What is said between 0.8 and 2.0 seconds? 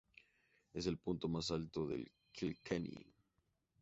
el punto más alto